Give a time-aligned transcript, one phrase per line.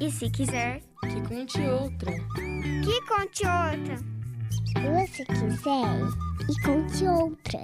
[0.00, 2.10] E se quiser, que conte outra.
[2.82, 3.98] Que conte outra.
[5.06, 6.00] Se quiser,
[6.48, 7.60] e conte outra.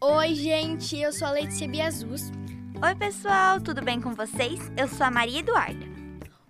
[0.00, 2.32] Oi, gente, eu sou a Letícia Biazus.
[2.82, 4.72] Oi, pessoal, tudo bem com vocês?
[4.74, 5.84] Eu sou a Maria Eduarda.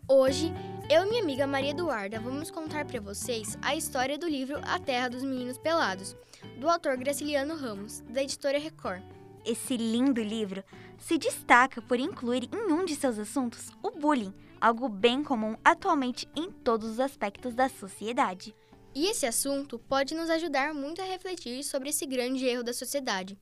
[0.07, 0.55] Hoje,
[0.89, 4.79] eu e minha amiga Maria Eduarda vamos contar para vocês a história do livro A
[4.79, 6.15] Terra dos Meninos Pelados,
[6.61, 9.03] do autor Graciliano Ramos, da editora Record.
[9.49, 10.63] Esse lindo livro
[10.99, 16.29] se destaca por incluir em um de seus assuntos o bullying, algo bem comum atualmente
[16.37, 18.55] em todos os aspectos da sociedade.
[18.95, 23.39] E esse assunto pode nos ajudar muito a refletir sobre esse grande erro da sociedade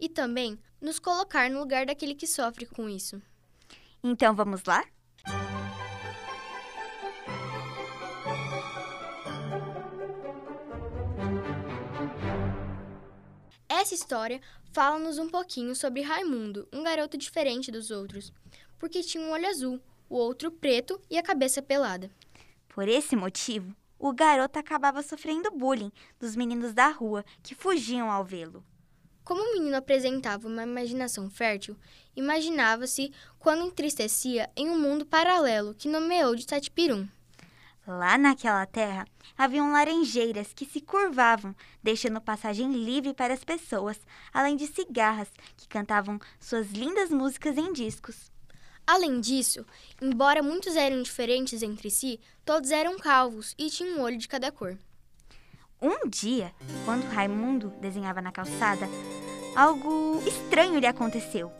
[0.00, 3.22] e também nos colocar no lugar daquele que sofre com isso.
[4.02, 4.84] Então vamos lá?
[13.68, 14.40] Essa história
[14.72, 18.32] fala-nos um pouquinho sobre Raimundo, um garoto diferente dos outros,
[18.78, 22.10] porque tinha um olho azul, o outro preto e a cabeça pelada.
[22.68, 28.24] Por esse motivo, o garoto acabava sofrendo bullying dos meninos da rua que fugiam ao
[28.24, 28.64] vê-lo.
[29.24, 31.76] Como o menino apresentava uma imaginação fértil,
[32.14, 37.08] imaginava-se quando entristecia em um mundo paralelo que nomeou de Tatipirum.
[37.86, 44.00] Lá naquela terra haviam laranjeiras que se curvavam, deixando passagem livre para as pessoas,
[44.32, 48.32] além de cigarras que cantavam suas lindas músicas em discos.
[48.86, 49.66] Além disso,
[50.00, 54.50] embora muitos eram diferentes entre si, todos eram calvos e tinham um olho de cada
[54.50, 54.78] cor.
[55.80, 56.54] Um dia,
[56.86, 58.88] quando Raimundo desenhava na calçada,
[59.54, 61.52] algo estranho lhe aconteceu.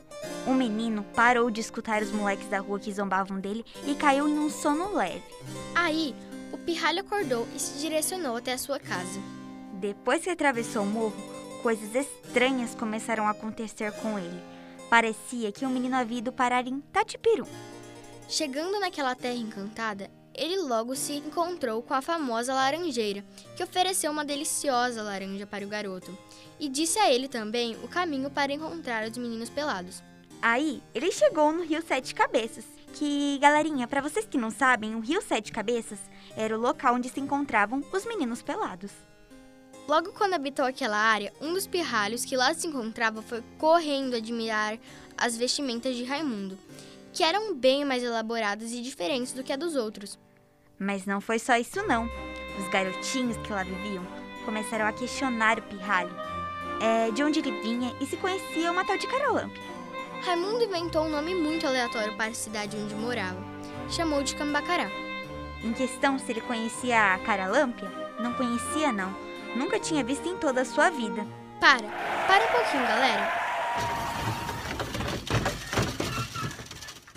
[0.46, 4.38] Um menino parou de escutar os moleques da rua que zombavam dele e caiu em
[4.38, 5.22] um sono leve.
[5.74, 6.14] Aí,
[6.52, 9.20] o pirralho acordou e se direcionou até a sua casa.
[9.72, 11.16] Depois que atravessou o morro,
[11.62, 14.42] coisas estranhas começaram a acontecer com ele.
[14.90, 17.46] Parecia que o menino havia ido parar em Tatipirum.
[18.28, 23.24] Chegando naquela terra encantada, ele logo se encontrou com a famosa laranjeira,
[23.56, 26.16] que ofereceu uma deliciosa laranja para o garoto,
[26.60, 30.02] e disse a ele também o caminho para encontrar os meninos pelados.
[30.46, 35.00] Aí, ele chegou no Rio Sete Cabeças, que, galerinha, para vocês que não sabem, o
[35.00, 35.98] Rio Sete Cabeças
[36.36, 38.90] era o local onde se encontravam os meninos pelados.
[39.88, 44.78] Logo quando habitou aquela área, um dos pirralhos que lá se encontrava foi correndo admirar
[45.16, 46.58] as vestimentas de Raimundo,
[47.10, 50.18] que eram bem mais elaboradas e diferentes do que a dos outros.
[50.78, 52.04] Mas não foi só isso não.
[52.58, 54.06] Os garotinhos que lá viviam
[54.44, 56.14] começaram a questionar o pirralho,
[56.82, 59.73] é, de onde ele vinha e se conhecia uma tal de Carolâmpia.
[60.24, 63.38] Raimundo inventou um nome muito aleatório para a cidade onde morava.
[63.90, 64.90] Chamou de Cambacará.
[65.62, 69.14] Em questão se ele conhecia a Caralâmpia, não conhecia não.
[69.54, 71.26] Nunca tinha visto em toda a sua vida.
[71.60, 71.86] Para,
[72.26, 73.44] para um pouquinho, galera.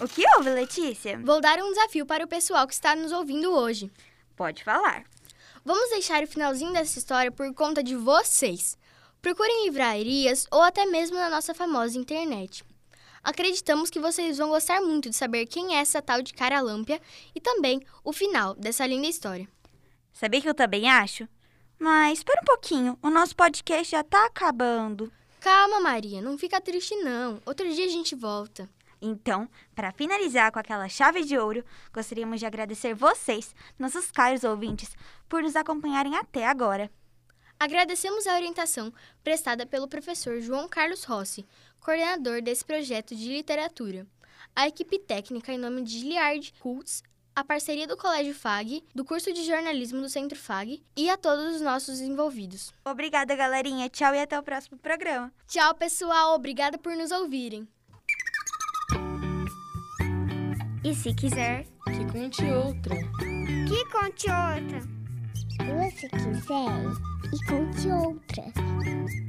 [0.01, 1.17] O que houve, Letícia?
[1.23, 3.89] Vou dar um desafio para o pessoal que está nos ouvindo hoje.
[4.35, 5.05] Pode falar.
[5.63, 8.77] Vamos deixar o finalzinho dessa história por conta de vocês.
[9.21, 12.65] Procurem livrarias ou até mesmo na nossa famosa internet.
[13.27, 17.01] Acreditamos que vocês vão gostar muito de saber quem é essa tal de Caralâmpia
[17.35, 19.45] e também o final dessa linda história.
[20.13, 21.27] Sabia que eu também acho?
[21.77, 25.11] Mas espera um pouquinho, o nosso podcast já tá acabando.
[25.41, 27.41] Calma, Maria, não fica triste não.
[27.45, 28.69] Outro dia a gente volta.
[29.01, 34.95] Então, para finalizar com aquela chave de ouro, gostaríamos de agradecer vocês, nossos caros ouvintes,
[35.27, 36.89] por nos acompanharem até agora.
[37.59, 38.93] Agradecemos a orientação
[39.23, 41.43] prestada pelo professor João Carlos Rossi,
[41.79, 44.05] coordenador desse projeto de literatura.
[44.55, 47.03] A equipe técnica, em nome de Giliard Kultz,
[47.37, 51.55] a parceria do Colégio FAG, do curso de jornalismo do Centro FAG e a todos
[51.55, 52.73] os nossos envolvidos.
[52.83, 53.87] Obrigada, galerinha.
[53.89, 55.31] Tchau e até o próximo programa.
[55.47, 56.33] Tchau, pessoal.
[56.33, 57.67] Obrigada por nos ouvirem.
[60.83, 62.95] E se quiser, que conte outra.
[63.67, 64.81] Que conte outra.
[65.91, 66.37] Se quiser,
[67.33, 69.26] e conte outra.